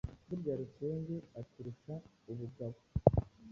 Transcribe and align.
burya 0.27 0.53
Rusenge 0.61 1.15
aturusha 1.41 1.93
ubugabo!» 2.31 2.77